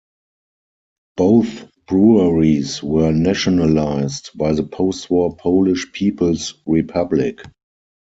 Both 1.15 1.69
breweries 1.85 2.81
were 2.81 3.11
nationalized 3.11 4.31
by 4.35 4.53
the 4.53 4.63
post-war 4.63 5.35
Polish 5.37 5.91
People's 5.91 6.55
Republic. 6.65 7.43